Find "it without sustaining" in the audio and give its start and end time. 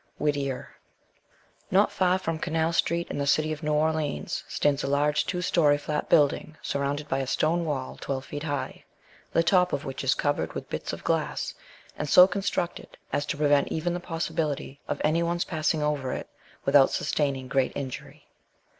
16.13-17.47